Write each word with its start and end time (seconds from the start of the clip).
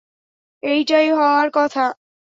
এটাই 0.63 1.07
হওয়ার 1.11 1.47
কথা। 1.53 1.85